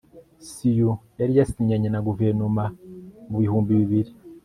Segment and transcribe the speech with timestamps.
[0.51, 2.63] sioux yari yasinyanye na guverinoma
[3.29, 4.11] mu bihumbi bibiri